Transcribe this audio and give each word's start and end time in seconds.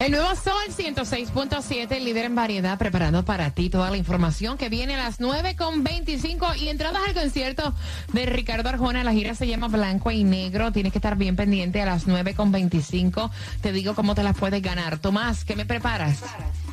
El 0.00 0.12
nuevo 0.12 0.28
Sol 0.36 0.54
106.7, 0.68 2.00
líder 2.00 2.26
en 2.26 2.36
variedad, 2.36 2.78
preparando 2.78 3.24
para 3.24 3.50
ti 3.50 3.68
toda 3.68 3.90
la 3.90 3.96
información 3.96 4.56
que 4.56 4.68
viene 4.68 4.94
a 4.94 4.98
las 4.98 5.18
9.25 5.18 6.56
y 6.56 6.68
entradas 6.68 7.02
al 7.08 7.14
concierto 7.14 7.74
de 8.12 8.24
Ricardo 8.26 8.68
Arjona. 8.68 9.02
La 9.02 9.12
gira 9.12 9.34
se 9.34 9.48
llama 9.48 9.66
Blanco 9.66 10.12
y 10.12 10.22
Negro. 10.22 10.70
Tienes 10.70 10.92
que 10.92 10.98
estar 10.98 11.16
bien 11.16 11.34
pendiente 11.34 11.82
a 11.82 11.86
las 11.86 12.06
9.25. 12.06 13.32
Te 13.60 13.72
digo 13.72 13.96
cómo 13.96 14.14
te 14.14 14.22
las 14.22 14.38
puedes 14.38 14.62
ganar. 14.62 15.00
Tomás, 15.00 15.44
¿qué 15.44 15.56
me 15.56 15.66
preparas? 15.66 16.22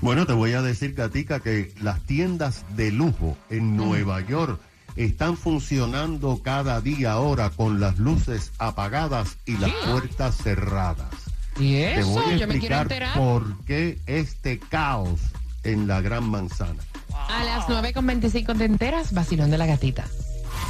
Bueno, 0.02 0.28
te 0.28 0.34
voy 0.34 0.54
a 0.54 0.62
decir, 0.62 0.94
Gatica, 0.94 1.40
que 1.40 1.74
las 1.82 2.02
tiendas 2.02 2.64
de 2.76 2.92
lujo 2.92 3.36
en 3.50 3.76
Nueva 3.76 4.22
York 4.22 4.62
están 4.96 5.36
funcionando 5.36 6.44
cada 6.44 6.80
día 6.80 7.14
ahora 7.14 7.50
con 7.50 7.80
las 7.80 7.98
luces 7.98 8.52
apagadas 8.60 9.38
y 9.48 9.58
las 9.58 9.72
puertas 9.72 10.38
cerradas. 10.38 11.35
¿Y 11.60 11.76
eso? 11.78 12.00
Te 12.00 12.04
voy 12.04 12.34
a 12.34 12.38
Yo 12.38 12.48
me 12.48 12.60
quiero 12.60 12.82
enterar. 12.82 13.18
por 13.18 13.58
qué 13.66 14.00
este 14.08 14.60
caos 14.60 15.20
en 15.64 15.88
la 15.88 16.02
Gran 16.02 16.24
Manzana. 16.26 16.84
A 17.30 17.44
las 17.44 17.66
9.25 17.66 18.58
te 18.58 18.66
enteras, 18.66 19.14
vacilón 19.14 19.52
de 19.52 19.58
la 19.58 19.66
gatita. 19.66 20.06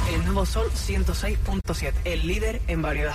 El 0.08 0.24
nuevo 0.24 0.46
Sol 0.46 0.70
106.7, 0.70 1.92
el 2.04 2.26
líder 2.26 2.62
en 2.68 2.80
variedad. 2.80 3.14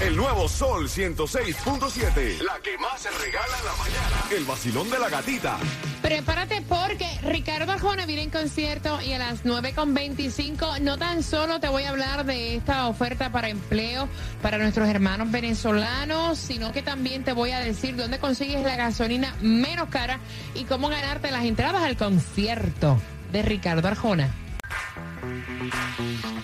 El 0.00 0.16
nuevo 0.16 0.48
Sol 0.48 0.88
106.7. 0.88 2.40
La 2.42 2.58
que 2.60 2.76
más 2.78 3.00
se 3.00 3.10
regala 3.10 3.58
en 3.58 3.64
la 3.64 3.76
mañana. 3.76 4.36
El 4.36 4.44
vacilón 4.44 4.90
de 4.90 4.98
la 4.98 5.08
gatita. 5.08 5.56
Prepárate 6.02 6.62
porque 6.62 7.06
Ricardo 7.22 7.70
Arjona 7.70 8.06
viene 8.06 8.22
en 8.22 8.30
concierto 8.30 9.00
y 9.00 9.12
a 9.12 9.18
las 9.18 9.44
9.25 9.44 10.80
no 10.80 10.98
tan 10.98 11.22
solo 11.22 11.60
te 11.60 11.68
voy 11.68 11.84
a 11.84 11.90
hablar 11.90 12.26
de 12.26 12.56
esta 12.56 12.88
oferta 12.88 13.30
para 13.30 13.48
empleo 13.48 14.08
para 14.42 14.58
nuestros 14.58 14.88
hermanos 14.88 15.30
venezolanos, 15.30 16.38
sino 16.38 16.72
que 16.72 16.82
también 16.82 17.22
te 17.22 17.32
voy 17.32 17.52
a 17.52 17.60
decir 17.60 17.94
dónde 17.94 18.18
consigues 18.18 18.64
la 18.64 18.74
gasolina 18.74 19.36
menos 19.40 19.88
cara 19.90 20.18
y 20.54 20.64
cómo 20.64 20.88
ganarte 20.88 21.30
las 21.30 21.44
entradas 21.44 21.84
al 21.84 21.96
concierto 21.96 23.00
de 23.30 23.42
Ricardo 23.42 23.86
Arjona. 23.86 24.45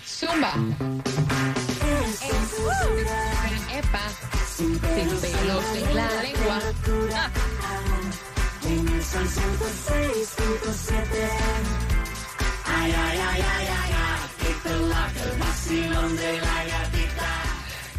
Zumba. 0.05 0.53
Epa. 3.73 4.05
Sin 4.57 4.79
pelos 4.79 5.65
en 5.75 5.97
la 5.97 6.23
lengua. 6.23 6.59
Ah. 7.15 7.31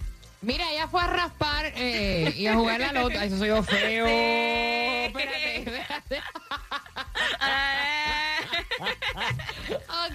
Mira, 0.42 0.70
ella 0.70 0.86
fue 0.86 1.02
a 1.02 1.06
raspar 1.06 1.72
eh, 1.74 2.34
y 2.36 2.46
a 2.46 2.54
jugar 2.54 2.80
la 2.80 2.92
loto. 2.92 3.18
Ay, 3.18 3.28
Eso 3.28 3.38
soy 3.38 3.48
yo 3.48 3.62
feo. 3.62 4.06
Espérate, 5.06 5.56
espérate. 5.58 6.22
Ok, 10.06 10.14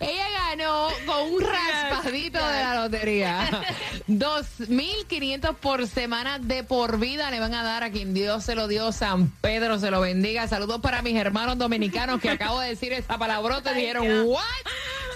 ella 0.00 0.26
ganó 0.48 0.88
con 1.06 1.32
un 1.32 1.40
raspadito 1.40 2.38
de 2.38 2.60
la 2.60 2.74
lotería. 2.82 3.48
2.500 4.08 5.56
por 5.56 5.86
semana 5.88 6.38
de 6.38 6.62
por 6.62 6.98
vida 6.98 7.30
le 7.30 7.40
van 7.40 7.54
a 7.54 7.62
dar 7.62 7.82
a 7.82 7.90
quien 7.90 8.14
Dios 8.14 8.44
se 8.44 8.54
lo 8.54 8.68
dio, 8.68 8.92
San 8.92 9.30
Pedro 9.40 9.78
se 9.78 9.90
lo 9.90 10.00
bendiga. 10.00 10.46
Saludos 10.46 10.80
para 10.80 11.02
mis 11.02 11.16
hermanos 11.16 11.58
dominicanos 11.58 12.20
que 12.20 12.30
acabo 12.30 12.60
de 12.60 12.68
decir 12.68 12.92
esa 12.92 13.18
palabrota 13.18 13.72
y 13.72 13.76
dijeron, 13.80 14.26
¿what? 14.26 14.42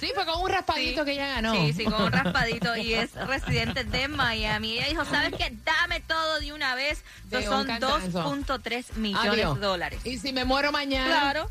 Sí, 0.01 0.13
fue 0.15 0.25
con 0.27 0.41
un 0.41 0.49
raspadito 0.49 1.05
que 1.05 1.13
ella 1.13 1.29
ganó. 1.29 1.53
Sí, 1.55 1.73
sí, 1.73 1.85
con 1.85 2.03
un 2.03 2.13
raspadito 2.13 2.77
y 2.77 2.95
es 2.95 3.15
residente 3.15 3.85
de 3.85 4.09
Miami. 4.09 4.79
Ella 4.79 4.89
dijo, 4.89 5.05
¿sabes 5.05 5.33
qué? 5.37 5.55
Dame 5.65 6.01
todo 6.01 6.41
de 6.41 6.53
una 6.53 6.75
vez. 6.75 7.05
Son 7.45 7.67
cantazo. 7.67 7.99
2.3 8.23 8.95
millones 8.95 9.33
Adiós. 9.33 9.61
de 9.61 9.67
dólares. 9.67 10.01
Y 10.05 10.19
si 10.19 10.33
me 10.33 10.45
muero 10.45 10.73
mañana. 10.73 11.07
Claro. 11.07 11.51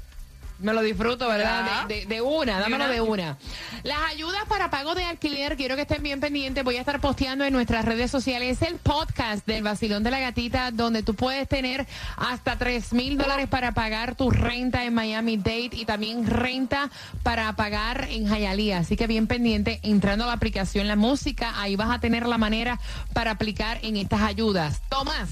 Me 0.59 0.73
lo 0.73 0.81
disfruto, 0.81 1.27
¿verdad? 1.27 1.85
De, 1.87 1.95
de- 2.01 2.05
de 2.07 2.21
una, 2.21 2.59
dámelo 2.59 2.87
de 2.87 2.99
una. 3.01 3.37
Las 3.83 3.99
ayudas 4.09 4.41
para 4.49 4.69
pago 4.71 4.95
de 4.95 5.03
alquiler, 5.05 5.55
quiero 5.55 5.75
que 5.75 5.83
estén 5.83 6.01
bien 6.01 6.19
pendientes. 6.19 6.63
Voy 6.63 6.77
a 6.77 6.79
estar 6.79 6.99
posteando 6.99 7.45
en 7.45 7.53
nuestras 7.53 7.85
redes 7.85 8.09
sociales 8.09 8.61
el 8.63 8.77
podcast 8.77 9.45
del 9.45 9.61
Vacilón 9.63 10.01
de 10.03 10.09
la 10.11 10.19
Gatita, 10.19 10.71
donde 10.71 11.03
tú 11.03 11.13
puedes 11.13 11.47
tener 11.47 11.85
hasta 12.15 12.57
3 12.57 12.93
mil 12.93 13.17
dólares 13.17 13.47
para 13.47 13.73
pagar 13.73 14.15
tu 14.15 14.31
renta 14.31 14.83
en 14.83 14.93
Miami 14.95 15.37
Dade 15.37 15.69
y 15.73 15.85
también 15.85 16.25
renta 16.25 16.89
para 17.23 17.55
pagar 17.55 18.07
en 18.09 18.25
Hialeah. 18.27 18.79
Así 18.79 18.97
que 18.97 19.05
bien 19.05 19.27
pendiente, 19.27 19.79
entrando 19.83 20.23
a 20.23 20.27
la 20.27 20.33
aplicación 20.33 20.87
La 20.87 20.95
Música, 20.95 21.53
ahí 21.61 21.75
vas 21.75 21.91
a 21.91 21.99
tener 21.99 22.25
la 22.25 22.37
manera 22.39 22.79
para 23.13 23.31
aplicar 23.31 23.79
en 23.83 23.95
estas 23.97 24.21
ayudas. 24.21 24.81
Tomás, 24.89 25.29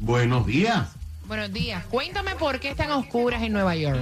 Buenos 0.00 0.46
días. 0.46 0.88
Buenos 1.28 1.52
días. 1.52 1.84
Cuéntame 1.86 2.34
por 2.36 2.58
qué 2.60 2.70
están 2.70 2.90
oscuras 2.90 3.42
en 3.42 3.52
Nueva 3.52 3.76
York. 3.76 4.00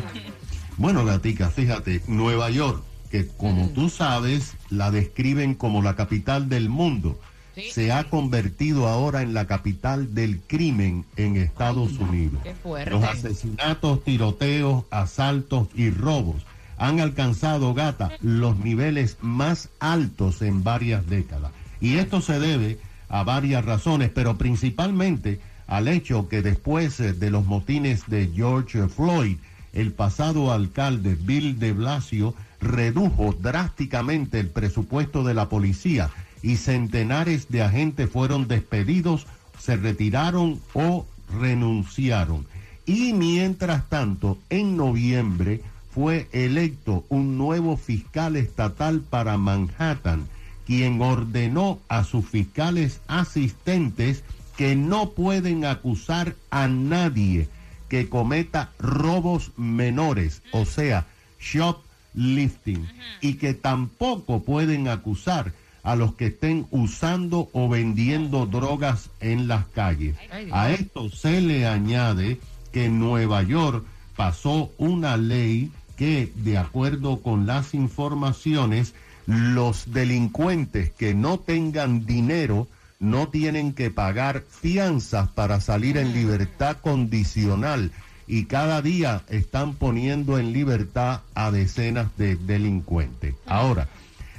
Bueno, 0.78 1.04
Gatica, 1.04 1.50
fíjate, 1.50 2.03
Nueva 2.06 2.50
York, 2.50 2.82
que 3.10 3.26
como 3.26 3.69
tú 3.70 3.88
sabes, 3.91 4.54
la 4.70 4.91
describen 4.91 5.54
como 5.54 5.82
la 5.82 5.97
capital 5.97 6.48
del 6.48 6.69
mundo, 6.69 7.19
Sí. 7.54 7.70
se 7.72 7.91
ha 7.91 8.04
convertido 8.10 8.86
ahora 8.86 9.22
en 9.22 9.32
la 9.32 9.47
capital 9.47 10.15
del 10.15 10.41
crimen 10.41 11.06
en 11.16 11.36
Estados 11.36 11.92
Unidos. 11.98 12.41
qué 12.42 12.54
fuerte. 12.54 12.91
Los 12.91 13.03
asesinatos, 13.03 14.04
tiroteos, 14.04 14.84
asaltos 14.91 15.69
y 15.75 15.88
robos 15.88 16.44
han 16.76 17.00
alcanzado, 17.00 17.72
gata, 17.72 18.10
los 18.20 18.59
niveles 18.59 19.16
más 19.22 19.70
altos 19.81 20.42
en 20.42 20.62
varias 20.65 21.06
décadas. 21.06 21.50
Y 21.81 21.97
esto 21.97 22.20
se 22.20 22.38
debe 22.38 22.78
a 23.09 23.22
varias 23.25 23.65
razones, 23.65 24.10
pero 24.15 24.36
principalmente 24.36 25.41
al 25.66 25.88
hecho 25.88 26.28
que 26.28 26.43
después 26.43 27.00
eh, 27.00 27.12
de 27.12 27.31
los 27.31 27.47
motines 27.47 28.04
de 28.06 28.31
George 28.34 28.88
Floyd, 28.88 29.37
el 29.72 29.93
pasado 29.93 30.53
alcalde 30.53 31.16
Bill 31.21 31.59
de 31.59 31.72
Blasio 31.72 32.34
redujo 32.60 33.34
drásticamente 33.38 34.41
el 34.41 34.48
presupuesto 34.48 35.22
de 35.24 35.34
la 35.34 35.48
policía 35.48 36.10
y 36.42 36.57
centenares 36.57 37.48
de 37.48 37.63
agentes 37.63 38.09
fueron 38.10 38.48
despedidos, 38.48 39.27
se 39.59 39.77
retiraron 39.77 40.60
o 40.74 41.07
renunciaron. 41.41 42.47
Y 42.86 43.13
mientras 43.13 43.89
tanto, 43.89 44.39
en 44.48 44.77
noviembre 44.77 45.60
fue 45.91 46.28
electo 46.33 47.04
un 47.09 47.36
nuevo 47.36 47.77
fiscal 47.77 48.36
estatal 48.36 49.01
para 49.01 49.39
Manhattan, 49.39 50.28
quien 50.66 51.01
ordenó 51.03 51.80
a 51.89 52.04
sus 52.04 52.27
fiscales 52.27 53.01
asistentes 53.09 54.22
que 54.56 54.74
no 54.74 55.10
pueden 55.10 55.64
acusar 55.64 56.34
a 56.50 56.68
nadie 56.68 57.48
que 57.88 58.08
cometa 58.08 58.72
robos 58.78 59.53
menores, 59.56 60.42
o 60.53 60.64
sea, 60.64 61.06
shoplifting, 61.41 62.88
y 63.20 63.34
que 63.34 63.54
tampoco 63.54 64.42
pueden 64.42 64.88
acusar 64.88 65.53
a 65.82 65.94
los 65.94 66.14
que 66.14 66.26
estén 66.26 66.66
usando 66.72 67.48
o 67.53 67.68
vendiendo 67.68 68.47
drogas 68.47 69.10
en 69.20 69.47
las 69.47 69.66
calles. 69.66 70.16
A 70.50 70.70
esto 70.70 71.10
se 71.10 71.41
le 71.41 71.66
añade 71.66 72.41
que 72.72 72.86
en 72.86 72.98
Nueva 72.98 73.42
York 73.42 73.84
pasó 74.16 74.72
una 74.78 75.16
ley 75.16 75.70
que, 75.97 76.32
de 76.34 76.58
acuerdo 76.58 77.22
con 77.22 77.47
las 77.47 77.72
informaciones, 77.72 78.94
los 79.26 79.92
delincuentes 79.92 80.91
que 80.91 81.14
no 81.14 81.38
tengan 81.38 82.04
dinero 82.04 82.66
no 82.98 83.28
tienen 83.28 83.72
que 83.72 83.91
pagar 83.91 84.45
fianzas 84.48 85.28
para 85.28 85.60
salir 85.60 85.97
en 85.98 86.13
libertad 86.13 86.78
condicional 86.78 87.93
y 88.27 88.47
cada 88.47 88.83
día 88.83 89.22
están 89.28 89.75
poniendo 89.75 90.39
en 90.39 90.53
libertad 90.53 91.21
a 91.34 91.51
decenas 91.51 92.16
de 92.16 92.37
delincuentes. 92.37 93.34
Ahora, 93.47 93.89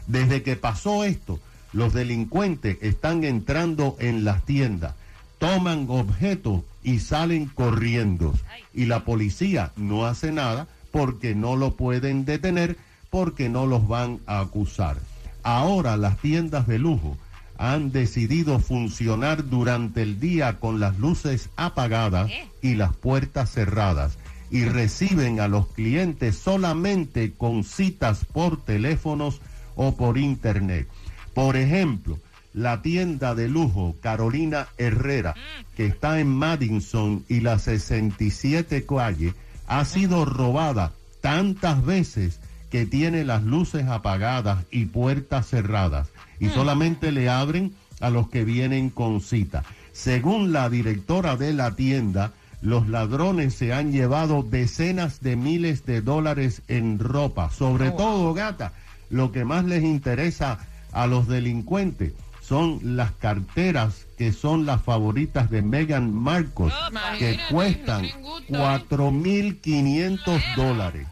desde 0.08 0.44
que 0.44 0.56
pasó 0.56 1.04
esto, 1.04 1.40
los 1.74 1.94
delincuentes 1.94 2.78
están 2.82 3.24
entrando 3.24 3.96
en 4.00 4.24
las 4.24 4.44
tiendas, 4.44 4.96
toman 5.38 5.86
objetos 5.90 6.64
y 6.84 7.00
salen 7.00 7.46
corriendo. 7.46 8.34
Y 8.74 8.86
la 8.86 9.06
policía 9.06 9.72
no 9.76 10.06
hace 10.06 10.32
nada 10.32 10.68
porque 10.92 11.36
no 11.36 11.56
lo 11.56 11.76
pueden 11.76 12.26
detener, 12.26 12.78
porque 13.10 13.50
no 13.50 13.66
los 13.66 13.88
van 13.88 14.20
a 14.26 14.40
acusar. 14.40 14.98
Ahora 15.44 15.96
las 15.96 16.18
tiendas 16.18 16.68
de 16.68 16.80
lujo 16.80 17.18
han 17.58 17.92
decidido 17.92 18.60
funcionar 18.60 19.50
durante 19.50 20.02
el 20.02 20.20
día 20.20 20.60
con 20.60 20.80
las 20.80 20.98
luces 21.00 21.50
apagadas 21.56 22.32
y 22.62 22.76
las 22.76 22.96
puertas 22.96 23.52
cerradas 23.52 24.18
y 24.50 24.66
reciben 24.66 25.40
a 25.40 25.48
los 25.48 25.68
clientes 25.68 26.38
solamente 26.38 27.34
con 27.34 27.64
citas 27.64 28.26
por 28.26 28.64
teléfonos 28.64 29.42
o 29.76 29.96
por 29.96 30.18
internet. 30.18 30.88
Por 31.34 31.58
ejemplo, 31.58 32.20
la 32.54 32.82
tienda 32.82 33.36
de 33.36 33.48
lujo 33.48 33.96
Carolina 34.02 34.68
Herrera, 34.78 35.36
que 35.76 35.86
está 35.86 36.20
en 36.20 36.28
Madison 36.28 37.24
y 37.28 37.42
la 37.42 37.60
67 37.60 38.86
calle, 38.86 39.34
ha 39.68 39.86
sido 39.86 40.26
robada 40.26 40.94
tantas 41.22 41.86
veces 41.86 42.40
que 42.70 42.86
tiene 42.86 43.24
las 43.24 43.44
luces 43.44 43.88
apagadas 43.88 44.66
y 44.72 44.86
puertas 44.86 45.48
cerradas 45.48 46.10
y 46.40 46.50
solamente 46.50 47.12
le 47.12 47.30
abren 47.30 47.74
a 48.00 48.10
los 48.10 48.30
que 48.30 48.44
vienen 48.44 48.90
con 48.90 49.22
cita. 49.22 49.64
Según 49.92 50.54
la 50.54 50.70
directora 50.70 51.36
de 51.36 51.54
la 51.54 51.76
tienda, 51.76 52.34
los 52.62 52.88
ladrones 52.88 53.56
se 53.56 53.74
han 53.74 53.92
llevado 53.92 54.44
decenas 54.44 55.22
de 55.22 55.36
miles 55.36 55.86
de 55.86 56.02
dólares 56.02 56.62
en 56.68 57.00
ropa. 57.00 57.50
Sobre 57.50 57.92
todo, 57.92 58.34
gata, 58.34 58.74
lo 59.10 59.32
que 59.32 59.46
más 59.46 59.66
les 59.66 59.84
interesa 59.84 60.60
a 60.92 61.08
los 61.08 61.28
delincuentes 61.28 62.14
son 62.42 62.80
las 62.96 63.12
carteras 63.12 64.06
que 64.18 64.32
son 64.32 64.66
las 64.66 64.82
favoritas 64.82 65.50
de 65.50 65.62
Meghan 65.62 66.14
Marcos, 66.14 66.74
que 67.20 67.34
Imagínate, 67.34 67.54
cuestan 67.54 68.02
no 68.04 68.08
tienen 68.08 68.22
gusto, 68.24 68.56
¿eh? 68.56 68.86
4.500 68.90 70.56
dólares. 70.56 71.08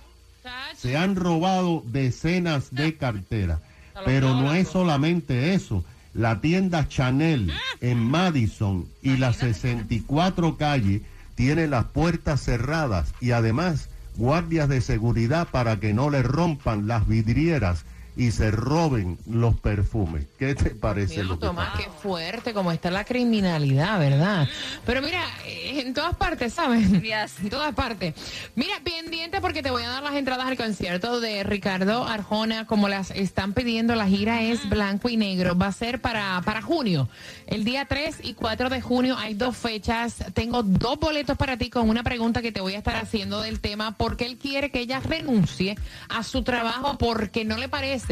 Se 0.78 0.98
han 0.98 1.16
robado 1.16 1.84
decenas 1.86 2.74
de 2.74 2.96
carteras, 2.98 3.60
pero 4.06 4.34
no 4.36 4.54
es 4.54 4.68
solamente 4.68 5.54
eso. 5.54 5.84
La 6.14 6.40
tienda 6.40 6.88
Chanel 6.88 7.52
en 7.82 8.00
Madison 8.00 8.88
y 9.02 9.18
la 9.18 9.34
64 9.34 10.58
calle 10.58 11.02
tiene 11.36 11.68
las 11.68 11.86
puertas 11.86 12.42
cerradas 12.42 13.14
y 13.20 13.32
además 13.32 13.90
guardias 14.16 14.70
de 14.70 14.80
seguridad 14.80 15.50
para 15.50 15.80
que 15.80 15.94
no 15.94 16.10
le 16.10 16.24
rompan 16.24 16.88
las 16.88 17.08
vidrieras 17.08 17.84
y 18.18 18.32
se 18.32 18.52
roben 18.52 19.18
los 19.30 19.60
perfumes. 19.60 20.26
¿Qué 20.40 20.56
te 20.56 20.70
parece 20.72 21.18
Mira, 21.18 21.24
lo 21.26 21.40
que 21.40 21.46
Tomás, 21.48 21.72
pasa? 21.72 21.84
qué 21.84 21.90
fuerte 22.02 22.54
como 22.54 22.72
está 22.72 22.90
la 22.92 23.04
criminalidad, 23.04 24.00
¿verdad? 24.00 24.48
Pero 24.86 25.02
mira, 25.02 25.22
eh, 25.46 25.82
en 25.86 25.94
todas 25.94 26.16
partes, 26.16 26.54
¿sabes? 26.54 26.90
Yes. 27.02 27.40
En 27.42 27.50
todas 27.50 27.74
partes. 27.76 28.14
Mira, 28.56 28.76
pendiente 28.84 29.42
porque 29.42 29.62
te 29.62 29.72
voy 29.72 29.84
a 29.84 29.90
dar 29.90 30.04
las 30.04 30.16
entradas 30.16 30.48
al 30.48 30.56
concierto 30.56 31.20
de 31.20 31.44
Ricardo 31.44 32.06
Arjona, 32.06 32.66
como 32.66 32.88
las 32.88 33.12
están 33.12 33.54
pidiendo. 33.54 33.96
La 33.96 34.08
gira 34.08 34.42
es 34.42 34.70
blanco 34.70 35.10
y 35.10 35.18
negro. 35.18 35.58
Va 35.58 35.68
a 35.68 35.72
ser 35.72 36.00
para, 36.02 36.42
para 36.46 36.62
junio. 36.62 37.10
El 37.48 37.64
día 37.66 37.86
3 37.86 38.20
y 38.24 38.34
4 38.34 38.70
de 38.70 38.82
junio 38.82 39.18
hay 39.18 39.34
dos 39.34 39.58
fechas. 39.58 40.24
Tengo 40.34 40.64
dos 40.64 41.00
boletos 41.00 41.38
para 41.38 41.58
ti 41.58 41.70
con 41.70 41.90
una 41.90 42.04
pregunta 42.04 42.42
que 42.42 42.52
te 42.52 42.62
voy 42.62 42.76
a 42.76 42.78
estar 42.78 42.96
haciendo 42.96 43.42
del 43.42 43.60
tema. 43.60 43.96
porque 43.98 44.26
él 44.26 44.38
quiere 44.38 44.72
que 44.72 44.80
ella 44.80 45.00
renuncie 45.00 45.78
a 46.10 46.24
su 46.24 46.44
trabajo? 46.44 46.98
Porque 46.98 47.44
no 47.44 47.58
le 47.58 47.68
parece 47.68 48.05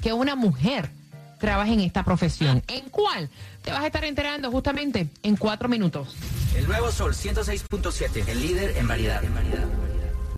que 0.00 0.12
una 0.12 0.34
mujer 0.34 0.90
trabaje 1.38 1.72
en 1.72 1.80
esta 1.80 2.04
profesión. 2.04 2.62
¿En 2.68 2.88
cuál? 2.88 3.28
Te 3.62 3.70
vas 3.70 3.82
a 3.82 3.86
estar 3.86 4.04
enterando 4.04 4.50
justamente 4.50 5.08
en 5.22 5.36
cuatro 5.36 5.68
minutos. 5.68 6.16
El 6.56 6.66
nuevo 6.66 6.90
Sol 6.90 7.14
106.7, 7.14 8.28
el 8.28 8.40
líder 8.40 8.76
en 8.76 8.88
variedad. 8.88 9.22
En 9.22 9.34
variedad. 9.34 9.66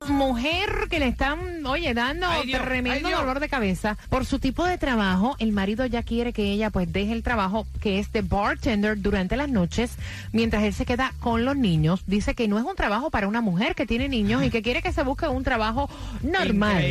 Mujer 0.08 0.86
que 0.88 1.00
le 1.00 1.08
están, 1.08 1.64
oye, 1.66 1.92
dando 1.92 2.26
Ay, 2.28 2.46
Dios, 2.46 2.62
tremendo 2.62 3.08
ay, 3.08 3.14
dolor 3.14 3.40
de 3.40 3.48
cabeza 3.48 3.98
por 4.08 4.24
su 4.24 4.38
tipo 4.38 4.64
de 4.64 4.78
trabajo. 4.78 5.36
El 5.38 5.52
marido 5.52 5.84
ya 5.86 6.02
quiere 6.02 6.32
que 6.32 6.44
ella 6.44 6.70
pues 6.70 6.92
deje 6.92 7.12
el 7.12 7.22
trabajo 7.22 7.66
que 7.80 7.98
es 7.98 8.12
de 8.12 8.22
bartender 8.22 9.00
durante 9.00 9.36
las 9.36 9.48
noches 9.48 9.96
mientras 10.32 10.62
él 10.62 10.72
se 10.72 10.86
queda 10.86 11.12
con 11.20 11.44
los 11.44 11.56
niños. 11.56 12.04
Dice 12.06 12.34
que 12.34 12.48
no 12.48 12.58
es 12.58 12.64
un 12.64 12.76
trabajo 12.76 13.10
para 13.10 13.28
una 13.28 13.40
mujer 13.40 13.74
que 13.74 13.86
tiene 13.86 14.08
niños 14.08 14.44
y 14.44 14.50
que 14.50 14.62
quiere 14.62 14.82
que 14.82 14.92
se 14.92 15.02
busque 15.02 15.26
un 15.26 15.42
trabajo 15.42 15.90
normal. 16.22 16.84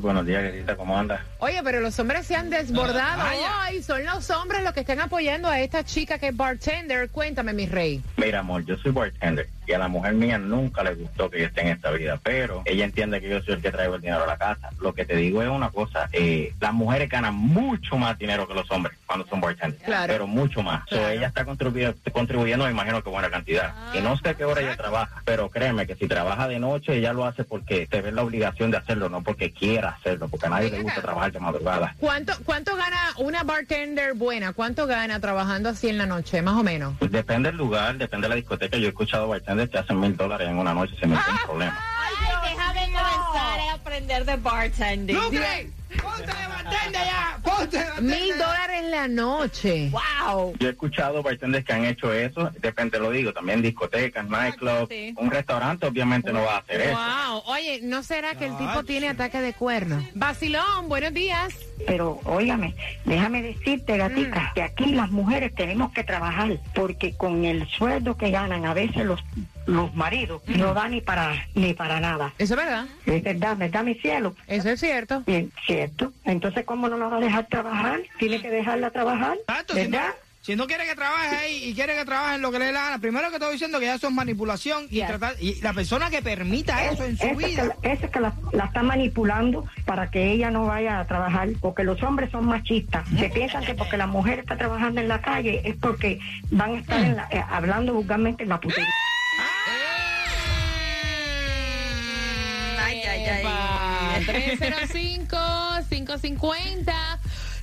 Buenos 0.00 0.26
días, 0.26 0.42
querida, 0.42 0.76
¿cómo 0.76 0.98
andas? 0.98 1.20
Oye, 1.38 1.60
pero 1.62 1.80
los 1.80 1.98
hombres 1.98 2.26
se 2.26 2.34
han 2.34 2.50
desbordado. 2.50 3.18
Vaya. 3.18 3.48
Ay, 3.60 3.82
son 3.82 4.04
los 4.04 4.30
hombres 4.30 4.62
los 4.62 4.72
que 4.72 4.80
están 4.80 5.00
apoyando 5.00 5.48
a 5.48 5.60
esta 5.60 5.84
chica 5.84 6.18
que 6.18 6.28
es 6.28 6.36
bartender. 6.36 7.10
Cuéntame, 7.10 7.52
mi 7.52 7.66
rey. 7.66 8.02
Mira, 8.16 8.40
amor, 8.40 8.64
yo 8.64 8.76
soy 8.78 8.92
bartender 8.92 9.48
y 9.66 9.72
a 9.72 9.78
la 9.78 9.88
mujer 9.88 10.14
mía 10.14 10.38
nunca 10.38 10.82
le 10.82 10.94
gustó 10.94 11.30
que 11.30 11.40
yo 11.40 11.46
esté 11.46 11.62
en 11.62 11.68
esta 11.68 11.90
vida, 11.90 12.20
pero 12.22 12.53
ella 12.64 12.84
entiende 12.84 13.20
que 13.20 13.28
yo 13.28 13.42
soy 13.42 13.54
el 13.54 13.62
que 13.62 13.70
traigo 13.70 13.94
el 13.96 14.00
dinero 14.00 14.24
a 14.24 14.26
la 14.26 14.36
casa. 14.36 14.70
Lo 14.80 14.92
que 14.94 15.04
te 15.04 15.16
digo 15.16 15.42
es 15.42 15.48
una 15.48 15.70
cosa, 15.70 16.08
eh, 16.12 16.54
las 16.60 16.72
mujeres 16.72 17.08
ganan 17.08 17.34
mucho 17.34 17.96
más 17.96 18.18
dinero 18.18 18.46
que 18.48 18.54
los 18.54 18.70
hombres 18.70 18.96
cuando 19.06 19.26
son 19.26 19.40
bartenders, 19.40 19.82
Claro. 19.84 20.12
pero 20.12 20.26
mucho 20.26 20.62
más. 20.62 20.82
So, 20.88 21.08
ella 21.08 21.26
está 21.28 21.44
contribuyendo, 21.44 21.96
contribuyendo, 22.12 22.64
me 22.64 22.70
imagino 22.70 23.02
que 23.02 23.10
buena 23.10 23.30
cantidad. 23.30 23.74
Y 23.94 24.00
no 24.00 24.16
sé 24.18 24.30
a 24.30 24.34
qué 24.34 24.44
hora 24.44 24.60
ella 24.60 24.76
trabaja, 24.76 25.22
pero 25.24 25.50
créeme 25.50 25.86
que 25.86 25.94
si 25.96 26.06
trabaja 26.08 26.48
de 26.48 26.58
noche, 26.58 26.96
ella 26.96 27.12
lo 27.12 27.24
hace 27.24 27.44
porque 27.44 27.86
te 27.86 28.00
ve 28.02 28.12
la 28.12 28.22
obligación 28.22 28.70
de 28.70 28.76
hacerlo, 28.78 29.08
no 29.08 29.22
porque 29.22 29.50
quiera 29.52 29.90
hacerlo, 29.90 30.28
porque 30.28 30.46
a 30.46 30.50
nadie 30.50 30.70
le 30.70 30.82
gusta 30.82 31.02
trabajar 31.02 31.32
de 31.32 31.40
madrugada. 31.40 31.94
¿Cuánto, 31.98 32.32
¿Cuánto 32.44 32.76
gana 32.76 32.98
una 33.18 33.42
bartender 33.44 34.14
buena? 34.14 34.52
¿Cuánto 34.52 34.86
gana 34.86 35.20
trabajando 35.20 35.68
así 35.70 35.88
en 35.88 35.98
la 35.98 36.06
noche, 36.06 36.42
más 36.42 36.54
o 36.54 36.62
menos? 36.62 36.94
Pues 36.98 37.10
Depende 37.10 37.48
del 37.50 37.56
lugar, 37.58 37.96
depende 37.96 38.24
de 38.26 38.28
la 38.30 38.34
discoteca. 38.34 38.76
Yo 38.76 38.86
he 38.86 38.88
escuchado 38.88 39.28
bartenders 39.28 39.70
que 39.70 39.78
hacen 39.78 39.98
mil 40.00 40.16
dólares 40.16 40.48
en 40.48 40.58
una 40.58 40.74
noche 40.74 40.94
sin 41.00 41.10
ningún 41.10 41.24
problema. 41.44 41.78
A 43.36 43.72
aprender 43.74 44.24
de 44.24 44.36
bartending. 44.36 45.16
¡Lucre! 45.16 45.70
¡Ponte 46.02 46.26
de 46.26 46.48
bartender 46.48 47.02
ya! 47.04 47.38
¡Ponte 47.42 47.78
de 47.78 47.84
bartender! 47.84 48.18
Mil 48.20 48.38
dólares 48.38 48.80
en 48.80 48.90
la 48.90 49.08
noche. 49.08 49.90
Wow. 49.90 50.54
Yo 50.58 50.68
he 50.68 50.70
escuchado 50.72 51.22
bartenders 51.22 51.64
que 51.64 51.72
han 51.72 51.84
hecho 51.84 52.12
eso, 52.12 52.50
depende 52.60 52.98
lo 52.98 53.10
digo, 53.10 53.32
también 53.32 53.62
discotecas, 53.62 54.26
nightclubs, 54.28 54.88
Sí. 54.88 55.14
un 55.16 55.30
restaurante 55.30 55.86
obviamente 55.86 56.32
no 56.32 56.42
va 56.42 56.56
a 56.56 56.58
hacer 56.58 56.80
eso. 56.80 56.96
Wow. 56.98 57.42
Oye, 57.46 57.80
¿no 57.82 58.02
será 58.02 58.34
que 58.36 58.46
el 58.46 58.56
tipo 58.56 58.82
tiene 58.84 59.08
ataque 59.08 59.40
de 59.40 59.52
cuerno? 59.52 60.04
Basilón, 60.14 60.88
buenos 60.88 61.12
días. 61.12 61.54
Pero 61.86 62.20
óigame, 62.24 62.74
déjame 63.04 63.42
decirte, 63.42 63.96
gatica, 63.96 64.52
que 64.54 64.62
aquí 64.62 64.86
las 64.86 65.10
mujeres 65.10 65.54
tenemos 65.54 65.92
que 65.92 66.02
trabajar 66.04 66.58
porque 66.74 67.14
con 67.16 67.44
el 67.44 67.68
sueldo 67.68 68.16
que 68.16 68.30
ganan 68.30 68.64
a 68.64 68.74
veces 68.74 69.04
los 69.04 69.20
los 69.66 69.94
maridos 69.94 70.42
no 70.46 70.74
da 70.74 70.88
ni 70.88 71.00
para 71.00 71.46
ni 71.54 71.74
para 71.74 72.00
nada. 72.00 72.32
Eso 72.38 72.54
es 72.54 72.60
verdad. 72.60 72.86
Es 73.06 73.22
verdad, 73.22 73.56
¿verdad, 73.56 73.84
mi 73.84 73.94
cielo? 73.94 74.34
Eso 74.46 74.68
es 74.70 74.80
cierto. 74.80 75.22
Bien, 75.26 75.50
cierto. 75.66 76.12
Entonces, 76.24 76.64
¿cómo 76.64 76.88
no 76.88 76.96
la 76.98 77.06
va 77.06 77.16
a 77.16 77.20
dejar 77.20 77.46
trabajar? 77.46 78.00
Tiene 78.18 78.40
que 78.40 78.50
dejarla 78.50 78.90
trabajar, 78.90 79.36
Exacto, 79.48 79.74
si 79.74 79.84
no, 79.84 79.90
¿verdad? 79.90 80.14
si 80.42 80.56
no 80.56 80.66
quiere 80.66 80.84
que 80.86 80.94
trabaje 80.94 81.34
ahí 81.36 81.64
y 81.64 81.74
quiere 81.74 81.94
que 81.96 82.04
trabaje 82.04 82.34
en 82.34 82.42
lo 82.42 82.52
que 82.52 82.58
le 82.58 82.66
dé 82.66 82.72
la 82.72 82.82
gana, 82.82 82.98
primero 82.98 83.28
que 83.30 83.36
estoy 83.36 83.52
diciendo 83.52 83.80
que 83.80 83.86
ya 83.86 83.94
eso 83.94 84.08
es 84.08 84.12
manipulación 84.12 84.84
y 84.90 84.96
Yes. 84.96 85.06
tratar 85.06 85.34
y 85.40 85.54
la 85.62 85.72
persona 85.72 86.10
que 86.10 86.20
permita 86.20 86.84
eso 86.90 87.04
en 87.04 87.16
su 87.16 87.26
que, 87.28 87.34
vida. 87.34 87.64
la- 87.64 87.90
ese 87.90 88.10
que 88.10 88.20
la, 88.20 88.34
la 88.52 88.64
está 88.66 88.82
manipulando 88.82 89.64
para 89.86 90.10
que 90.10 90.32
ella 90.32 90.50
no 90.50 90.66
vaya 90.66 91.00
a 91.00 91.06
trabajar, 91.06 91.48
porque 91.60 91.82
los 91.84 92.02
hombres 92.02 92.30
son 92.30 92.44
machistas. 92.46 93.08
Se 93.18 93.30
piensan 93.30 93.64
que 93.64 93.74
porque 93.74 93.96
la 93.96 94.06
mujer 94.06 94.40
está 94.40 94.56
trabajando 94.58 95.00
en 95.00 95.08
la 95.08 95.22
calle 95.22 95.62
es 95.64 95.76
porque 95.76 96.18
van 96.50 96.74
a 96.74 96.78
estar 96.80 97.00
en 97.02 97.16
la- 97.16 97.28
eh, 97.30 97.42
hablando 97.48 97.94
vulgarmente 97.94 98.42
en 98.42 98.50
la 98.50 98.60
putería. 98.60 98.92
305-550. 104.26 106.94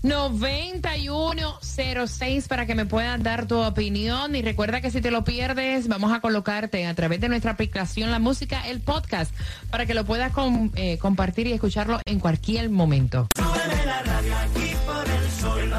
9106 0.04 2.48
para 2.48 2.66
que 2.66 2.74
me 2.74 2.86
puedas 2.86 3.22
dar 3.22 3.46
tu 3.48 3.62
opinión. 3.62 4.36
Y 4.36 4.42
recuerda 4.42 4.82
que 4.82 4.90
si 4.90 5.00
te 5.02 5.12
lo 5.12 5.24
pierdes, 5.24 5.88
vamos 5.88 6.12
a 6.12 6.22
colocarte 6.22 6.88
a 6.88 6.96
través 6.96 7.22
de 7.22 7.30
nuestra 7.30 7.52
aplicación 7.52 8.10
La 8.12 8.18
Música, 8.20 8.68
el 8.68 8.82
podcast, 8.82 9.34
para 9.70 9.86
que 9.86 9.94
lo 9.94 10.04
puedas 10.06 10.34
eh, 10.76 10.98
compartir 10.98 11.48
y 11.48 11.54
escucharlo 11.54 12.02
en 12.06 12.20
cualquier 12.20 12.70
momento. 12.70 13.30
La 13.38 14.04
radio 14.04 14.38
aquí 14.38 14.76
por 14.86 15.08
el 15.08 15.30
sol, 15.30 15.74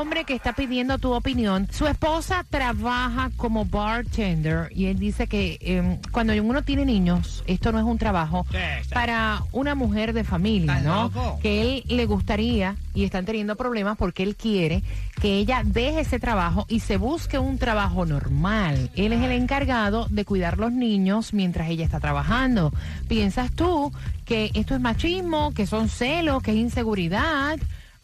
hombre 0.00 0.24
que 0.24 0.34
está 0.34 0.52
pidiendo 0.54 0.98
tu 0.98 1.12
opinión, 1.12 1.68
su 1.70 1.86
esposa 1.86 2.44
trabaja 2.48 3.30
como 3.36 3.64
bartender 3.64 4.70
y 4.74 4.86
él 4.86 4.98
dice 4.98 5.26
que 5.26 5.58
eh, 5.60 5.98
cuando 6.12 6.32
uno 6.42 6.62
tiene 6.62 6.84
niños, 6.84 7.42
esto 7.46 7.72
no 7.72 7.78
es 7.78 7.84
un 7.84 7.98
trabajo 7.98 8.46
Sí, 8.50 8.58
para 8.94 9.42
una 9.52 9.74
mujer 9.74 10.12
de 10.12 10.24
familia, 10.24 10.78
¿Estás 10.78 10.84
¿no? 10.84 11.02
loco? 11.04 11.38
Que 11.42 11.62
él 11.78 11.84
le 11.88 12.06
gustaría 12.06 12.76
y 12.94 13.04
están 13.04 13.24
teniendo 13.24 13.56
problemas 13.56 13.96
porque 13.96 14.22
él 14.22 14.36
quiere 14.36 14.82
que 15.20 15.36
ella 15.38 15.62
deje 15.64 16.00
ese 16.00 16.18
trabajo 16.18 16.64
y 16.68 16.80
se 16.80 16.96
busque 16.96 17.38
un 17.38 17.58
trabajo 17.58 18.06
normal. 18.06 18.90
Él 18.94 19.12
es 19.12 19.20
el 19.22 19.32
encargado 19.32 20.06
de 20.10 20.24
cuidar 20.24 20.58
los 20.58 20.72
niños 20.72 21.32
mientras 21.34 21.68
ella 21.70 21.84
está 21.84 22.00
trabajando. 22.00 22.72
¿Piensas 23.08 23.50
tú 23.52 23.92
que 24.24 24.50
esto 24.54 24.74
es 24.74 24.80
machismo, 24.80 25.52
que 25.54 25.66
son 25.66 25.88
celos, 25.88 26.42
que 26.42 26.52
es 26.52 26.56
inseguridad? 26.56 27.58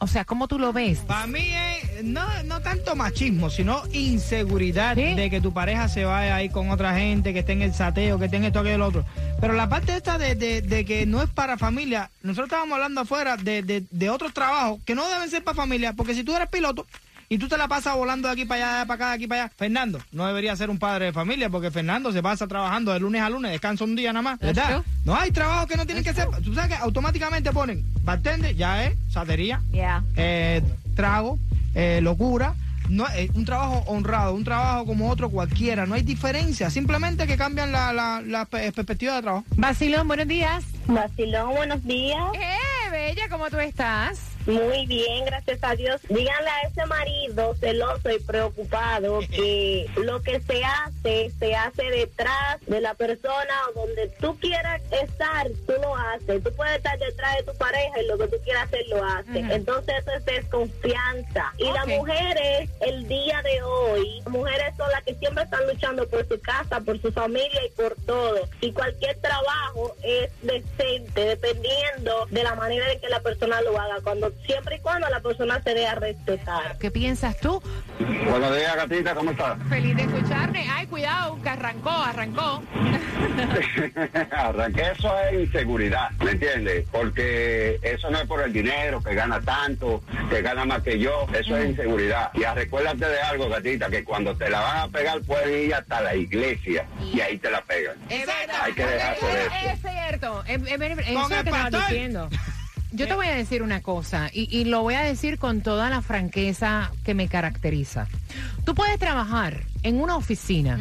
O 0.05 0.07
sea, 0.07 0.27
¿cómo 0.27 0.49
tú 0.49 0.59
lo 0.59 0.71
ves? 0.75 0.99
Para 0.99 1.27
mí 1.27 1.41
es 1.51 2.05
no, 2.05 2.21
no 2.45 2.61
tanto 2.61 2.95
machismo, 2.95 3.49
sino 3.49 3.83
inseguridad 3.91 4.95
¿Sí? 4.97 5.15
de 5.15 5.31
que 5.31 5.41
tu 5.41 5.55
pareja 5.55 5.89
se 5.89 6.05
vaya 6.05 6.37
ahí 6.37 6.51
con 6.51 6.69
otra 6.69 6.95
gente, 6.95 7.33
que 7.33 7.39
esté 7.39 7.53
en 7.53 7.63
el 7.63 7.73
sateo, 7.73 8.19
que 8.19 8.27
esté 8.27 8.37
en 8.37 8.45
esto, 8.45 8.59
aquello, 8.61 8.77
lo 8.77 8.87
otro. 8.89 9.05
Pero 9.41 9.55
la 9.55 9.71
parte 9.71 9.97
esta 9.97 10.19
de, 10.19 10.35
de- 10.35 10.61
de 10.61 10.85
que 10.85 11.07
no 11.07 11.23
es 11.23 11.31
para 11.31 11.57
familia, 11.57 12.11
nosotros 12.23 12.49
estábamos 12.49 12.75
hablando 12.75 13.01
afuera 13.01 13.39
de, 13.39 13.63
de, 13.63 13.85
de 13.91 14.11
otros 14.11 14.35
trabajos 14.35 14.79
que 14.85 14.95
no 14.95 15.09
deben 15.09 15.31
ser 15.31 15.43
para 15.43 15.55
familia, 15.55 15.95
porque 15.95 16.15
si 16.15 16.23
tú 16.23 16.37
eres 16.37 16.49
piloto 16.49 16.87
y 17.29 17.39
tú 17.39 17.49
te 17.49 17.57
la 17.57 17.69
pasas 17.69 17.95
volando 17.97 18.29
de 18.29 18.35
aquí 18.35 18.45
para 18.45 18.71
allá, 18.73 18.79
de 18.81 18.87
para 18.87 18.95
acá, 18.95 19.09
de 19.11 19.15
aquí 19.15 19.27
para 19.27 19.45
allá, 19.45 19.53
Fernando 19.57 20.01
no 20.13 20.27
debería 20.27 20.55
ser 20.57 20.71
un 20.71 20.79
padre 20.79 21.07
de 21.07 21.13
familia, 21.13 21.49
porque 21.51 21.71
Fernando 21.71 22.13
se 22.13 22.23
pasa 22.23 22.47
trabajando 22.47 22.93
de 22.93 23.01
lunes 23.01 23.23
a 23.23 23.31
lunes, 23.31 23.51
descansa 23.53 23.85
un 23.85 23.97
día 23.97 24.13
nada 24.13 24.23
más, 24.23 24.39
¿verdad? 24.41 24.83
No 25.05 25.15
hay 25.17 25.31
trabajo 25.31 25.67
que 25.67 25.77
no 25.77 25.87
tienen 25.87 26.05
que 26.05 26.13
ser. 26.15 26.29
Tú 26.45 26.55
sabes 26.55 26.71
que 26.77 26.83
automáticamente 26.83 27.53
ponen 27.53 27.85
bartender, 28.03 28.55
ya 28.57 28.85
es, 28.85 28.95
satería, 29.11 29.61
Yeah. 29.73 30.03
eh, 30.17 30.63
trago, 30.95 31.39
eh, 31.75 32.01
locura. 32.03 32.55
No, 32.89 33.07
eh, 33.17 33.31
un 33.33 33.47
trabajo 33.47 33.83
honrado, 33.87 34.35
un 34.35 34.45
trabajo 34.45 34.85
como 34.85 35.09
otro 35.11 35.31
cualquiera, 35.31 35.87
no 35.87 35.95
hay 35.95 36.03
diferencia, 36.03 36.69
simplemente 36.69 37.27
que 37.27 37.39
cambian 37.39 37.73
la, 37.73 37.95
la, 37.95 38.21
la 38.21 38.45
pe- 38.45 38.71
perspectiva 38.73 39.15
de 39.17 39.23
trabajo. 39.23 39.45
Basilón, 39.57 40.07
buenos 40.07 40.29
días. 40.29 40.65
Vacilón, 40.87 41.55
buenos 41.55 41.83
días. 41.83 42.21
¡Eh, 42.35 42.91
bella! 42.91 43.23
¿Cómo 43.31 43.49
tú 43.49 43.59
estás? 43.59 44.19
Muy 44.47 44.87
bien, 44.87 45.25
gracias 45.25 45.59
a 45.63 45.75
Dios. 45.75 46.01
Díganle 46.09 46.51
a 46.51 46.61
ese 46.69 46.85
marido 46.87 47.55
celoso 47.55 48.11
y 48.11 48.19
preocupado 48.21 49.21
que 49.21 49.87
lo 49.97 50.21
que 50.23 50.41
se 50.41 50.63
hace, 50.63 51.33
se 51.39 51.55
hace 51.55 51.83
detrás 51.85 52.61
de 52.67 52.81
la 52.81 52.95
persona 52.95 53.55
o 53.71 53.81
donde 53.81 54.09
tú 54.21 54.39
quieras 54.39 54.83
estar, 54.91 55.49
tú 55.67 55.73
lo 55.81 55.97
haces. 55.97 56.43
Tú 56.43 56.53
puedes 56.53 56.77
estar 56.77 56.99
detrás 56.99 57.37
de 57.37 57.43
tu 57.45 57.59
pareja 57.59 58.03
y 58.03 58.07
lo 58.07 58.19
que 58.19 58.29
tú 58.29 58.37
quieras 58.45 58.65
hacer 58.65 58.87
lo 58.89 59.03
haces. 59.03 59.51
Entonces 59.51 59.95
eso 60.01 60.11
es 60.13 60.25
desconfianza. 60.27 61.55
Y 61.57 61.73
las 61.73 61.87
mujeres, 61.87 62.69
el 62.81 63.09
día 63.09 63.41
de 63.43 63.63
hoy, 63.63 64.21
las 64.25 64.29
mujeres 64.29 64.75
son 64.77 64.91
las 64.91 65.03
que 65.05 65.15
siempre 65.15 65.45
están 65.45 65.67
luchando 65.67 66.07
por 66.09 66.29
su 66.29 66.39
casa, 66.41 66.81
por 66.81 67.01
su 67.01 67.11
familia 67.13 67.65
y 67.65 67.71
por 67.71 67.95
todo. 68.07 68.47
Y 68.61 68.73
cualquier 68.73 69.17
trabajo 69.21 69.97
es 70.03 70.31
decente 70.43 71.25
dependiendo 71.25 72.27
de 72.31 72.43
la 72.43 72.55
manera 72.55 72.93
en 72.93 73.01
que 73.01 73.09
la 73.09 73.21
persona 73.21 73.63
lo 73.63 73.79
haga, 73.79 74.01
cuando 74.03 74.34
siempre 74.47 74.77
y 74.77 74.81
cuando 74.81 75.09
la 75.09 75.21
persona 75.21 75.61
se 75.63 75.75
dé 75.75 75.87
a 75.87 75.95
respetar. 75.95 76.79
¿Qué 76.79 76.91
piensas 76.91 77.39
tú? 77.41 77.63
Buenos 78.29 78.55
días, 78.57 78.77
gatita, 78.77 79.15
¿cómo 79.15 79.31
estás? 79.31 79.57
Feliz 79.69 79.97
de 79.97 80.03
escucharme. 80.03 80.67
Ay, 80.71 80.87
cuidado, 80.87 81.39
que 81.43 81.49
arrancó, 81.49 81.91
arrancó. 82.07 82.63
Arranqué 84.33 84.91
eso 84.93 85.15
es 85.31 85.41
inseguridad, 85.47 86.11
¿me 86.23 86.33
entiendes? 86.33 86.87
Porque 86.91 87.79
eso 87.83 88.11
no 88.11 88.19
es 88.19 88.27
por 88.27 88.43
el 88.43 88.53
dinero, 88.53 89.03
que 89.03 89.15
gana 89.15 89.41
tanto, 89.41 90.03
que 90.31 90.43
gana 90.43 90.65
más 90.65 90.83
que 90.83 90.99
yo, 90.99 91.27
eso 91.33 91.57
es 91.57 91.71
inseguridad. 91.71 92.31
Y 92.35 92.45
recuérdate 92.45 93.07
de 93.09 93.21
algo, 93.21 93.49
gatita, 93.49 93.89
que 93.89 94.05
cuando 94.05 94.37
te 94.37 94.49
la 94.51 94.61
van 94.61 94.77
a 94.79 94.89
pegar 94.89 95.21
puedes 95.23 95.67
ir 95.69 95.75
hasta 95.75 96.01
la 96.01 96.15
iglesia 96.15 96.87
y 97.13 97.21
ahí 97.21 97.39
te 97.39 97.51
la 97.51 97.63
pegan. 97.63 97.97
Es 98.09 98.27
verdad. 98.27 98.57
Hay 98.63 98.73
que 98.73 98.87
dejarse 98.87 99.27
de 99.27 99.43
eso. 99.47 99.55
Es 99.73 99.81
cierto. 99.81 100.45
Es, 100.47 100.63
es- 100.63 100.81
es- 100.81 100.99
eso 101.09 101.29
que 101.29 101.35
estaba 101.39 101.63
pastor. 101.71 101.81
diciendo. 101.89 102.29
Yo 102.95 103.09
te 103.09 103.15
voy 103.15 103.27
a 103.27 103.35
decir 103.35 103.65
una 103.65 103.83
cosa 103.83 104.31
y, 104.33 104.47
y 104.57 104.67
lo 104.67 104.83
voy 104.83 104.95
a 104.95 105.01
decir 105.01 105.39
con 105.39 105.63
toda 105.63 105.91
la 105.91 106.01
franqueza 106.01 106.93
que 107.03 107.13
me 107.13 107.27
caracteriza. 107.27 108.07
Tú 108.65 108.77
puedes 108.77 109.01
trabajar 109.01 109.65
en 109.85 110.01
una 110.01 110.17
oficina 110.17 110.79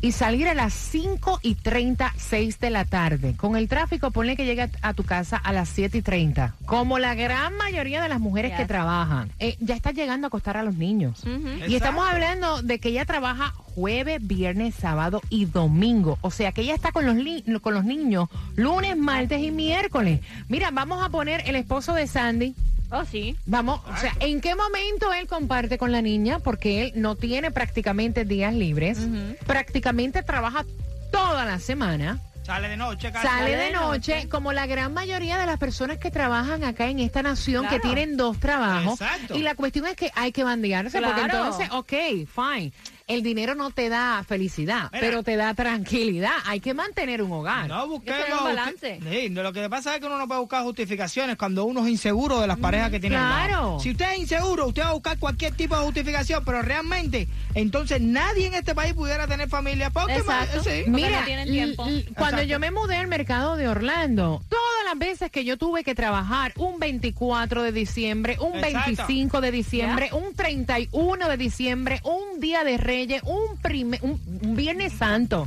y 0.00 0.12
salir 0.12 0.48
a 0.48 0.54
las 0.54 0.72
5 0.72 1.40
y 1.42 1.54
30, 1.56 2.14
6 2.16 2.58
de 2.60 2.70
la 2.70 2.84
tarde. 2.86 3.34
Con 3.36 3.56
el 3.56 3.68
tráfico, 3.68 4.10
ponle 4.10 4.36
que 4.36 4.46
llegue 4.46 4.62
a, 4.62 4.70
a 4.82 4.94
tu 4.94 5.04
casa 5.04 5.36
a 5.36 5.52
las 5.52 5.68
7 5.68 5.98
y 5.98 6.02
30. 6.02 6.54
Como 6.64 6.98
la 6.98 7.14
gran 7.14 7.54
mayoría 7.56 8.00
de 8.02 8.08
las 8.08 8.20
mujeres 8.20 8.52
que 8.56 8.64
trabajan, 8.66 9.30
eh, 9.38 9.56
ya 9.60 9.74
está 9.74 9.90
llegando 9.90 10.26
a 10.26 10.28
acostar 10.28 10.56
a 10.56 10.62
los 10.62 10.76
niños. 10.76 11.22
Y 11.68 11.74
estamos 11.74 12.08
hablando 12.08 12.62
de 12.62 12.78
que 12.78 12.88
ella 12.88 13.04
trabaja 13.04 13.52
jueves, 13.74 14.26
viernes, 14.26 14.74
sábado 14.74 15.20
y 15.28 15.44
domingo. 15.44 16.18
O 16.22 16.30
sea 16.30 16.52
que 16.52 16.62
ella 16.62 16.74
está 16.74 16.92
con 16.92 17.04
los, 17.04 17.16
li- 17.16 17.44
con 17.60 17.74
los 17.74 17.84
niños 17.84 18.28
lunes, 18.54 18.96
martes 18.96 19.40
y 19.42 19.50
miércoles. 19.50 20.20
Mira, 20.48 20.70
vamos 20.70 21.04
a 21.04 21.10
poner 21.10 21.42
el 21.46 21.56
esposo 21.56 21.92
de 21.94 22.06
Sandy. 22.06 22.54
Oh, 22.90 23.04
sí. 23.04 23.36
Vamos, 23.46 23.80
o 23.86 23.96
sea, 23.96 24.12
¿en 24.20 24.40
qué 24.40 24.54
momento 24.54 25.12
él 25.12 25.26
comparte 25.26 25.78
con 25.78 25.92
la 25.92 26.02
niña? 26.02 26.38
Porque 26.38 26.82
él 26.82 26.92
no 26.94 27.16
tiene 27.16 27.50
prácticamente 27.50 28.24
días 28.24 28.54
libres. 28.54 28.98
Prácticamente 29.46 30.22
trabaja 30.22 30.64
toda 31.10 31.44
la 31.44 31.58
semana. 31.58 32.20
Sale 32.46 32.68
de 32.68 32.76
noche, 32.76 33.10
casi. 33.10 33.26
Sale 33.26 33.56
de 33.56 33.56
de 33.56 33.72
noche, 33.72 34.14
noche. 34.14 34.28
como 34.28 34.52
la 34.52 34.66
gran 34.66 34.94
mayoría 34.94 35.36
de 35.36 35.46
las 35.46 35.58
personas 35.58 35.98
que 35.98 36.12
trabajan 36.12 36.62
acá 36.62 36.86
en 36.86 37.00
esta 37.00 37.20
nación, 37.20 37.66
que 37.66 37.80
tienen 37.80 38.16
dos 38.16 38.38
trabajos. 38.38 39.00
Exacto. 39.00 39.36
Y 39.36 39.42
la 39.42 39.56
cuestión 39.56 39.84
es 39.86 39.96
que 39.96 40.12
hay 40.14 40.30
que 40.30 40.44
bandearse, 40.44 41.02
porque 41.02 41.22
entonces, 41.22 41.68
ok, 41.72 41.92
fine. 42.28 42.72
El 43.08 43.22
dinero 43.22 43.54
no 43.54 43.70
te 43.70 43.88
da 43.88 44.24
felicidad, 44.26 44.90
Mira. 44.92 44.98
pero 45.00 45.22
te 45.22 45.36
da 45.36 45.54
tranquilidad. 45.54 46.32
Hay 46.44 46.58
que 46.58 46.74
mantener 46.74 47.22
un 47.22 47.30
hogar. 47.30 47.68
No 47.68 47.86
busquemos. 47.86 48.42
balance. 48.42 48.98
Sí, 49.08 49.28
lo 49.28 49.52
que 49.52 49.68
pasa 49.70 49.94
es 49.94 50.00
que 50.00 50.06
uno 50.06 50.18
no 50.18 50.26
puede 50.26 50.40
buscar 50.40 50.64
justificaciones 50.64 51.36
cuando 51.36 51.64
uno 51.66 51.84
es 51.84 51.90
inseguro 51.92 52.40
de 52.40 52.48
las 52.48 52.58
parejas 52.58 52.90
que 52.90 52.98
tiene. 52.98 53.14
claro. 53.14 53.78
Si 53.78 53.92
usted 53.92 54.14
es 54.14 54.18
inseguro, 54.18 54.66
usted 54.66 54.82
va 54.82 54.88
a 54.88 54.92
buscar 54.94 55.20
cualquier 55.20 55.54
tipo 55.54 55.76
de 55.76 55.84
justificación, 55.84 56.42
pero 56.44 56.62
realmente, 56.62 57.28
entonces 57.54 58.00
nadie 58.00 58.48
en 58.48 58.54
este 58.54 58.74
país 58.74 58.92
pudiera 58.94 59.28
tener 59.28 59.48
familia. 59.48 59.90
Porque 59.90 60.14
Exacto. 60.16 60.64
sí. 60.64 60.70
Porque 60.86 60.90
Mira, 60.90 61.20
no 61.20 61.26
tienen 61.26 61.48
tiempo. 61.48 61.84
cuando 61.84 62.02
Exacto. 62.38 62.42
yo 62.42 62.58
me 62.58 62.72
mudé 62.72 62.96
al 62.96 63.06
mercado 63.06 63.56
de 63.56 63.68
Orlando, 63.68 64.42
todas 64.48 64.64
las 64.84 64.98
veces 64.98 65.30
que 65.30 65.44
yo 65.44 65.56
tuve 65.56 65.84
que 65.84 65.94
trabajar 65.94 66.52
un 66.56 66.80
24 66.80 67.62
de 67.62 67.70
diciembre, 67.70 68.36
un 68.40 68.56
Exacto. 68.56 69.04
25 69.04 69.40
de 69.40 69.50
diciembre, 69.52 70.10
un 70.12 70.34
31 70.34 71.28
de 71.28 71.36
diciembre, 71.36 72.00
un 72.02 72.40
día 72.40 72.64
de 72.64 72.78
Reyes, 72.96 73.22
un, 73.24 73.58
prime- 73.58 73.98
un, 74.02 74.18
un 74.42 74.56
Viernes 74.56 74.92
Santo. 74.94 75.46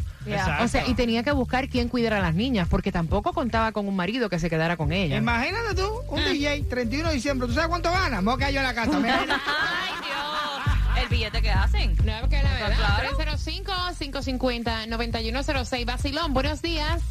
O 0.62 0.68
sea, 0.68 0.86
y 0.88 0.94
tenía 0.94 1.24
que 1.24 1.32
buscar 1.32 1.68
quién 1.68 1.90
cuidara 1.90 2.18
a 2.18 2.22
las 2.22 2.36
niñas, 2.36 2.68
porque 2.70 2.92
tampoco 2.92 3.34
contaba 3.34 3.72
con 3.72 3.88
un 3.88 3.96
marido 3.96 4.30
que 4.30 4.38
se 4.38 4.48
quedara 4.50 4.78
con 4.78 4.92
ella. 4.92 5.18
Imagínate 5.18 5.74
tú, 5.76 5.90
un 6.10 6.20
Ah. 6.20 6.30
DJ, 6.30 6.62
31 6.70 7.10
de 7.10 7.16
diciembre. 7.16 7.48
¿Tú 7.48 7.54
sabes 7.56 7.70
cuánto 7.70 7.90
gana? 7.92 8.22
Me 8.22 8.36
voy 8.36 8.44
a 8.44 8.52
yo 8.52 8.60
en 8.60 8.66
la 8.68 8.74
casa. 8.76 9.00
mira. 9.00 9.22
Ay, 9.22 9.94
Dios. 10.06 11.04
El 11.04 11.10
billete 11.10 11.42
que 11.42 11.50
hacen. 11.50 11.96
No, 12.04 12.14
porque 12.22 12.44
la 12.44 12.54
verdad, 12.54 12.76
Claro. 12.78 13.18
305-550-9106. 13.18 15.86
Basilón, 15.86 16.34
buenos 16.34 16.62
días. 16.62 17.02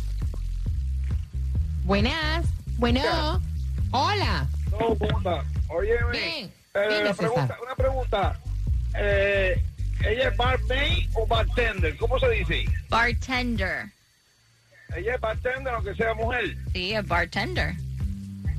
Buenas. 1.85 2.45
Bueno. 2.77 3.01
Hola. 3.91 4.47
No, 4.71 4.95
¿cómo 4.97 5.19
está? 5.19 5.43
Óyeme, 5.69 6.11
Bien. 6.13 6.53
eh, 6.75 7.01
una, 7.03 7.15
pregunta, 7.15 7.57
una 7.65 7.75
pregunta. 7.75 8.39
Eh, 8.95 9.61
¿Ella 10.05 10.29
es 10.29 10.37
barmaid 10.37 11.09
o 11.15 11.27
bartender? 11.27 11.97
¿Cómo 11.97 12.19
se 12.19 12.29
dice? 12.31 12.65
Bartender. 12.89 13.87
Ella 14.97 15.15
es 15.15 15.21
bartender 15.21 15.75
aunque 15.75 15.95
sea 15.95 16.15
mujer. 16.15 16.55
Sí, 16.73 16.95
es 16.95 17.07
bartender. 17.07 17.75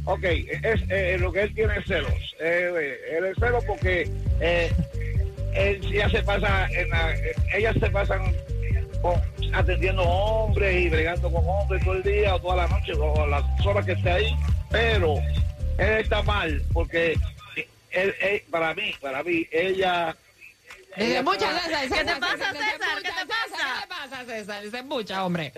Ok, 0.05 0.24
es 0.24 0.81
eh, 0.89 1.17
lo 1.19 1.31
que 1.31 1.41
él 1.43 1.53
tiene 1.53 1.77
es 1.77 1.86
celos. 1.86 2.36
Eh, 2.39 2.72
eh, 2.79 3.17
él 3.17 3.25
es 3.25 3.38
celos 3.38 3.63
porque 3.65 4.10
eh, 4.39 4.72
él 5.55 5.81
ya 5.91 6.10
se 6.10 6.24
pasa, 6.24 6.67
en 6.72 6.89
la- 6.89 7.13
eh, 7.15 7.36
ellas 7.55 7.75
se 7.79 7.89
pasan 7.89 8.22
con- 9.01 9.22
atendiendo 9.53 10.03
hombres 10.03 10.75
y 10.86 10.89
bregando 10.89 11.31
con 11.31 11.43
hombres 11.48 11.84
todo 11.84 11.96
el 11.96 12.03
día 12.03 12.36
o 12.36 12.39
toda 12.39 12.55
la 12.58 12.67
noche 12.67 12.93
o 12.93 13.27
las 13.27 13.43
horas 13.65 13.86
que 13.86 13.93
esté 13.93 14.10
ahí, 14.12 14.36
pero 14.69 15.15
él 15.77 15.89
está 16.00 16.22
mal 16.24 16.62
porque 16.74 17.17
él, 17.91 18.15
él- 18.22 18.43
para 18.51 18.74
mí, 18.74 18.93
para 19.01 19.24
mí, 19.24 19.48
ella... 19.51 20.15
Dice 20.96 21.12
ella 21.12 21.24
mucha, 21.24 21.50
está- 21.58 21.79
César. 21.79 21.98
¿Qué 21.98 22.03
te 22.05 22.15
pasa, 22.19 22.51
César, 22.51 23.01
¿Qué 23.01 23.10
te 23.12 23.25
pasa? 23.25 23.58
¿Qué 23.58 23.81
te 23.81 23.88
pasa, 23.88 24.25
César? 24.25 24.63
Dice 24.63 24.84
mucha, 24.84 25.25
hombre. 25.25 25.53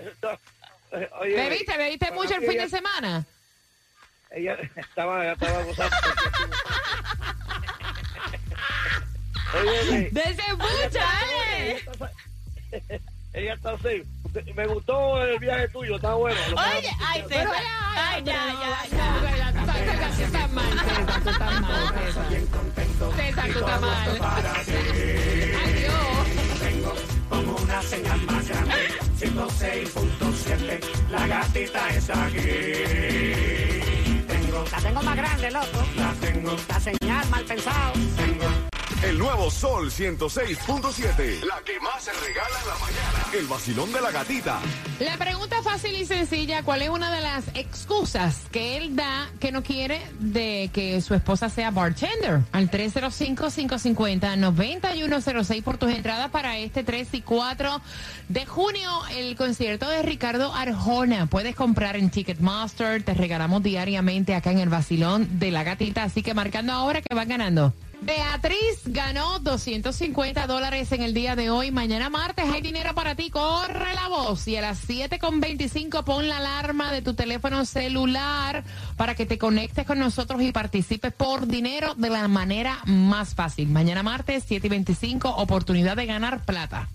Eh, 0.92 1.08
oye, 1.20 1.34
¿Bebiste, 1.34 1.76
bebiste 1.76 2.06
para 2.06 2.14
mucho 2.20 2.34
el 2.34 2.40
fin 2.42 2.50
ella- 2.52 2.62
de 2.64 2.68
semana? 2.68 3.24
Ella 4.30 4.56
estaba, 4.76 5.22
ella 5.24 5.32
estaba 5.32 5.62
gozando. 5.62 5.96
Oye, 9.60 10.10
Dice 10.10 10.54
mucha, 10.54 11.20
Ale. 11.20 11.84
ella 13.34 13.54
está 13.54 13.70
así. 13.74 14.02
Me 14.54 14.66
gustó 14.66 15.22
el 15.22 15.38
viaje 15.38 15.68
tuyo, 15.68 15.96
está 15.96 16.14
bueno. 16.14 16.40
Oye, 16.52 16.90
ay, 17.06 17.22
César. 17.28 17.52
Ay, 17.96 18.22
ya, 18.24 18.46
ya, 18.90 19.36
ya. 19.36 19.51
Ya, 20.22 20.26
estás 20.26 20.52
mal. 20.52 20.72
César, 20.72 21.22
tú 21.22 21.30
estás 21.30 21.60
mal, 21.60 21.94
César. 21.94 22.26
César, 23.16 23.48
tú 23.52 23.58
estás 23.58 23.80
mal. 23.80 24.20
Adiós. 25.64 26.98
como 27.28 27.56
una 27.56 27.82
señal 27.82 28.20
más 28.22 28.48
grande. 28.48 28.74
106.7, 29.18 30.80
la 31.10 31.26
gatita 31.26 31.88
está 31.90 32.24
aquí. 32.26 32.38
Tengo, 34.28 34.64
La 34.70 34.78
tengo 34.78 35.02
más 35.02 35.16
grande, 35.16 35.50
loco. 35.50 35.84
la 35.96 36.12
tengo, 36.20 36.56
La 36.68 36.80
señal 36.80 37.28
mal 37.30 37.44
pensado. 37.44 37.92
tengo. 38.16 38.71
El 39.02 39.18
nuevo 39.18 39.50
Sol 39.50 39.90
106.7. 39.90 41.44
La 41.44 41.60
que 41.64 41.80
más 41.80 42.04
se 42.04 42.12
regala 42.12 42.56
en 42.62 42.68
la 42.68 42.76
mañana. 42.78 43.26
El 43.36 43.48
vacilón 43.48 43.92
de 43.92 44.00
la 44.00 44.12
gatita. 44.12 44.60
La 45.00 45.16
pregunta 45.16 45.60
fácil 45.60 45.96
y 45.96 46.06
sencilla, 46.06 46.62
¿cuál 46.62 46.82
es 46.82 46.88
una 46.88 47.12
de 47.12 47.20
las 47.20 47.48
excusas 47.54 48.42
que 48.52 48.76
él 48.76 48.94
da 48.94 49.28
que 49.40 49.50
no 49.50 49.64
quiere 49.64 50.00
de 50.20 50.70
que 50.72 51.00
su 51.00 51.14
esposa 51.14 51.48
sea 51.48 51.72
bartender? 51.72 52.42
Al 52.52 52.70
305-550-9106 52.70 55.64
por 55.64 55.78
tus 55.78 55.90
entradas 55.90 56.30
para 56.30 56.58
este 56.58 56.84
3 56.84 57.08
y 57.10 57.22
4 57.22 57.80
de 58.28 58.46
junio, 58.46 58.88
el 59.16 59.34
concierto 59.34 59.88
de 59.88 60.02
Ricardo 60.02 60.54
Arjona. 60.54 61.26
Puedes 61.26 61.56
comprar 61.56 61.96
en 61.96 62.10
Ticketmaster, 62.10 63.02
te 63.02 63.14
regalamos 63.14 63.64
diariamente 63.64 64.36
acá 64.36 64.52
en 64.52 64.60
el 64.60 64.68
Basilón 64.68 65.40
de 65.40 65.50
la 65.50 65.64
Gatita, 65.64 66.04
así 66.04 66.22
que 66.22 66.34
marcando 66.34 66.72
ahora 66.72 67.02
que 67.02 67.16
van 67.16 67.28
ganando. 67.28 67.74
Beatriz 68.04 68.80
ganó 68.86 69.38
250 69.38 70.48
dólares 70.48 70.90
en 70.90 71.02
el 71.02 71.14
día 71.14 71.36
de 71.36 71.50
hoy. 71.50 71.70
Mañana 71.70 72.10
martes 72.10 72.44
hay 72.52 72.60
dinero 72.60 72.94
para 72.94 73.14
ti. 73.14 73.30
Corre 73.30 73.94
la 73.94 74.08
voz. 74.08 74.48
Y 74.48 74.56
a 74.56 74.60
las 74.60 74.88
7.25 74.88 76.02
pon 76.02 76.28
la 76.28 76.38
alarma 76.38 76.90
de 76.90 77.00
tu 77.00 77.14
teléfono 77.14 77.64
celular 77.64 78.64
para 78.96 79.14
que 79.14 79.24
te 79.24 79.38
conectes 79.38 79.86
con 79.86 80.00
nosotros 80.00 80.42
y 80.42 80.50
participes 80.50 81.12
por 81.12 81.46
dinero 81.46 81.94
de 81.94 82.10
la 82.10 82.26
manera 82.26 82.80
más 82.86 83.36
fácil. 83.36 83.68
Mañana 83.68 84.02
martes, 84.02 84.48
7.25, 84.48 85.32
oportunidad 85.36 85.96
de 85.96 86.06
ganar 86.06 86.44
plata. 86.44 86.88